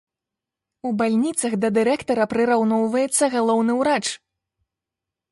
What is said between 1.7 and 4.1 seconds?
дырэктара прыраўноўваецца галоўны ўрач.